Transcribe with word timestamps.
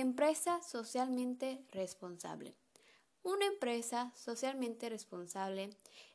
Empresa 0.00 0.62
socialmente 0.62 1.60
responsable. 1.72 2.54
Una 3.24 3.46
empresa 3.46 4.12
socialmente 4.14 4.88
responsable 4.88 5.70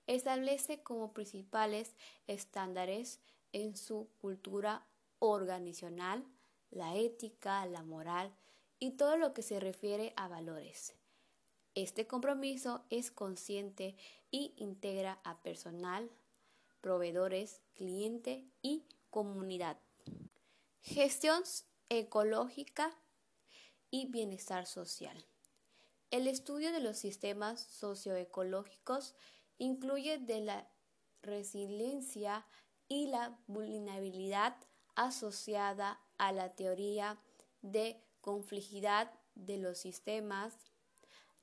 establece 0.08 0.82
como 0.82 1.12
principales 1.12 1.94
estándares 2.26 3.20
en 3.52 3.76
su 3.76 4.08
cultura 4.22 4.86
organizacional 5.20 6.24
la 6.72 6.96
ética, 6.96 7.66
la 7.66 7.84
moral 7.84 8.34
y 8.80 8.92
todo 8.92 9.18
lo 9.18 9.34
que 9.34 9.42
se 9.42 9.60
refiere 9.60 10.14
a 10.16 10.30
valores. 10.30 10.96
Este 11.76 12.08
compromiso 12.08 12.86
es 12.90 13.12
consciente 13.12 13.98
y 14.32 14.54
integra 14.56 15.20
a 15.26 15.42
personal, 15.42 16.10
proveedores, 16.80 17.60
cliente 17.74 18.46
y 18.62 18.86
comunidad. 19.10 19.78
Gestión 20.80 21.44
ecológica 21.90 22.98
y 23.94 24.08
bienestar 24.08 24.66
social. 24.66 25.24
El 26.10 26.26
estudio 26.26 26.72
de 26.72 26.80
los 26.80 26.98
sistemas 26.98 27.62
socioecológicos 27.62 29.14
incluye 29.60 30.18
de 30.18 30.42
la 30.42 30.68
resiliencia 31.22 32.48
y 32.88 33.06
la 33.06 33.38
vulnerabilidad 33.46 34.56
asociada 34.96 36.02
a 36.18 36.32
la 36.32 36.56
teoría 36.56 37.22
de 37.62 38.04
conflictividad 38.20 39.12
de 39.36 39.58
los 39.58 39.78
sistemas, 39.78 40.56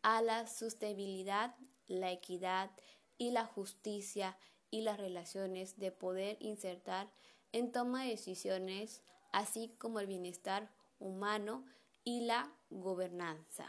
a 0.02 0.20
la 0.20 0.48
sostenibilidad, 0.48 1.54
la 1.86 2.10
equidad 2.10 2.72
y 3.16 3.30
la 3.30 3.46
justicia 3.46 4.36
y 4.72 4.80
las 4.80 4.98
relaciones 4.98 5.78
de 5.78 5.92
poder 5.92 6.36
insertar 6.40 7.12
en 7.52 7.70
toma 7.70 8.02
de 8.02 8.10
decisiones, 8.10 9.04
así 9.30 9.68
como 9.78 10.00
el 10.00 10.08
bienestar 10.08 10.68
humano 10.98 11.64
y 12.04 12.22
la 12.22 12.50
gobernanza. 12.70 13.66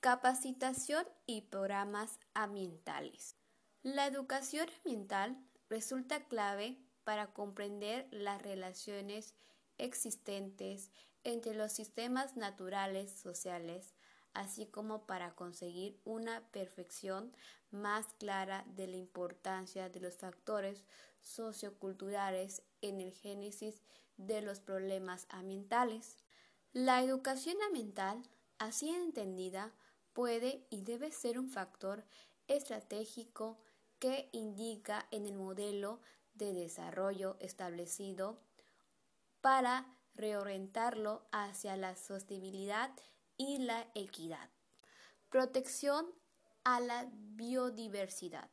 Capacitación 0.00 1.06
y 1.26 1.42
programas 1.42 2.18
ambientales. 2.34 3.36
La 3.82 4.06
educación 4.06 4.68
ambiental 4.78 5.38
resulta 5.68 6.26
clave 6.26 6.78
para 7.04 7.32
comprender 7.32 8.06
las 8.10 8.40
relaciones 8.42 9.34
existentes 9.78 10.90
entre 11.24 11.54
los 11.54 11.72
sistemas 11.72 12.36
naturales 12.36 13.10
sociales, 13.10 13.94
así 14.34 14.66
como 14.66 15.06
para 15.06 15.34
conseguir 15.34 16.00
una 16.04 16.46
perfección 16.50 17.34
más 17.70 18.06
clara 18.18 18.64
de 18.68 18.86
la 18.86 18.96
importancia 18.96 19.88
de 19.88 20.00
los 20.00 20.18
factores 20.18 20.84
socioculturales 21.20 22.62
en 22.82 23.00
el 23.00 23.12
génesis 23.12 23.82
de 24.16 24.42
los 24.42 24.60
problemas 24.60 25.26
ambientales. 25.30 26.23
La 26.74 27.00
educación 27.04 27.54
ambiental, 27.68 28.20
así 28.58 28.90
entendida, 28.90 29.72
puede 30.12 30.66
y 30.70 30.82
debe 30.82 31.12
ser 31.12 31.38
un 31.38 31.48
factor 31.48 32.04
estratégico 32.48 33.60
que 34.00 34.28
indica 34.32 35.06
en 35.12 35.24
el 35.26 35.36
modelo 35.36 36.00
de 36.34 36.52
desarrollo 36.52 37.36
establecido 37.38 38.40
para 39.40 39.86
reorientarlo 40.16 41.28
hacia 41.30 41.76
la 41.76 41.94
sostenibilidad 41.94 42.90
y 43.36 43.58
la 43.58 43.86
equidad. 43.94 44.50
Protección 45.28 46.06
a 46.64 46.80
la 46.80 47.08
biodiversidad. 47.12 48.50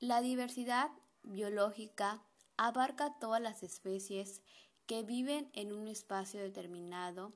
La 0.00 0.20
diversidad 0.22 0.90
biológica 1.22 2.24
abarca 2.56 3.16
todas 3.20 3.40
las 3.40 3.62
especies 3.62 4.42
que 4.86 5.02
viven 5.02 5.50
en 5.52 5.72
un 5.72 5.88
espacio 5.88 6.40
determinado, 6.40 7.32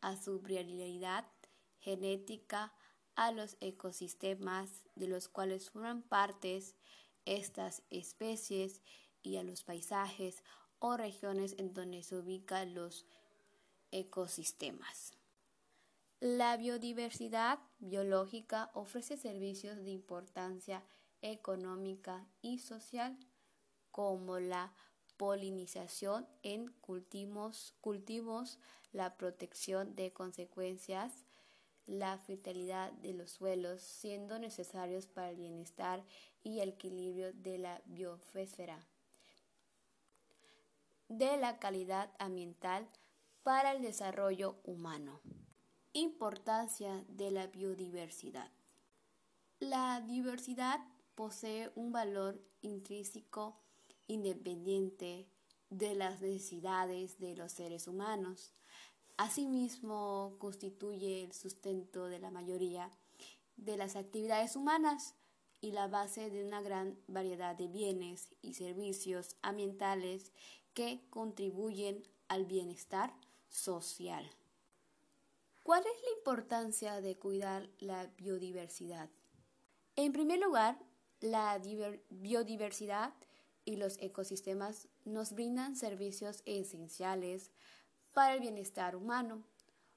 a 0.00 0.16
su 0.16 0.40
realidad 0.40 1.24
genética, 1.78 2.74
a 3.14 3.30
los 3.30 3.56
ecosistemas 3.60 4.82
de 4.96 5.06
los 5.06 5.28
cuales 5.28 5.70
forman 5.70 6.02
partes 6.02 6.74
estas 7.24 7.82
especies 7.90 8.82
y 9.22 9.36
a 9.36 9.44
los 9.44 9.62
paisajes 9.62 10.42
o 10.80 10.96
regiones 10.96 11.54
en 11.58 11.72
donde 11.72 12.02
se 12.02 12.16
ubican 12.16 12.74
los 12.74 13.06
ecosistemas. 13.92 15.12
La 16.18 16.56
biodiversidad 16.56 17.60
biológica 17.78 18.70
ofrece 18.74 19.16
servicios 19.16 19.76
de 19.76 19.90
importancia 19.90 20.84
económica 21.20 22.26
y 22.40 22.58
social 22.58 23.16
como 23.90 24.40
la 24.40 24.72
polinización 25.16 26.26
en 26.42 26.68
cultivos, 26.80 27.74
cultivos 27.80 28.58
la 28.92 29.16
protección 29.16 29.94
de 29.94 30.12
consecuencias 30.12 31.24
la 31.86 32.16
fertilidad 32.18 32.92
de 32.92 33.12
los 33.12 33.30
suelos, 33.30 33.80
siendo 33.82 34.38
necesarios 34.38 35.06
para 35.06 35.30
el 35.30 35.36
bienestar 35.36 36.02
y 36.42 36.60
el 36.60 36.70
equilibrio 36.70 37.32
de 37.32 37.58
la 37.58 37.82
biosfera, 37.86 38.86
de 41.08 41.36
la 41.36 41.58
calidad 41.58 42.10
ambiental 42.18 42.88
para 43.42 43.72
el 43.72 43.82
desarrollo 43.82 44.60
humano. 44.64 45.20
Importancia 45.92 47.04
de 47.08 47.30
la 47.30 47.48
biodiversidad. 47.48 48.50
La 49.58 50.00
diversidad 50.00 50.80
posee 51.14 51.70
un 51.74 51.92
valor 51.92 52.40
intrínseco 52.62 53.60
independiente 54.06 55.26
de 55.70 55.94
las 55.94 56.20
necesidades 56.20 57.18
de 57.18 57.34
los 57.34 57.52
seres 57.52 57.88
humanos. 57.88 58.52
Asimismo, 59.16 60.36
constituye 60.38 61.24
el 61.24 61.32
sustento 61.32 62.06
de 62.06 62.18
la 62.18 62.30
mayoría 62.30 62.90
de 63.56 63.76
las 63.76 63.96
actividades 63.96 64.56
humanas 64.56 65.14
y 65.60 65.72
la 65.72 65.86
base 65.86 66.28
de 66.30 66.44
una 66.44 66.60
gran 66.60 66.98
variedad 67.06 67.54
de 67.54 67.68
bienes 67.68 68.28
y 68.42 68.54
servicios 68.54 69.36
ambientales 69.42 70.32
que 70.74 71.00
contribuyen 71.10 72.02
al 72.28 72.46
bienestar 72.46 73.14
social. 73.48 74.28
¿Cuál 75.62 75.82
es 75.82 76.02
la 76.02 76.18
importancia 76.18 77.00
de 77.00 77.16
cuidar 77.16 77.68
la 77.78 78.06
biodiversidad? 78.18 79.08
En 79.94 80.12
primer 80.12 80.40
lugar, 80.40 80.78
la 81.20 81.60
biodiversidad 82.10 83.14
y 83.64 83.76
los 83.76 83.96
ecosistemas 84.00 84.88
nos 85.04 85.32
brindan 85.32 85.76
servicios 85.76 86.42
esenciales 86.46 87.50
para 88.12 88.34
el 88.34 88.40
bienestar 88.40 88.96
humano. 88.96 89.44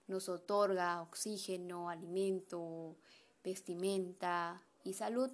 Nos 0.08 0.30
otorga 0.30 1.02
oxígeno, 1.02 1.90
alimento, 1.90 2.98
vestimenta 3.44 4.62
y 4.84 4.94
salud. 4.94 5.32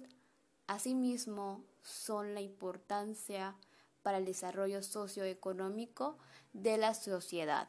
Asimismo, 0.66 1.64
son 1.82 2.34
la 2.34 2.40
importancia 2.40 3.56
para 4.02 4.18
el 4.18 4.24
desarrollo 4.24 4.82
socioeconómico 4.82 6.18
de 6.52 6.78
la 6.78 6.94
sociedad. 6.94 7.68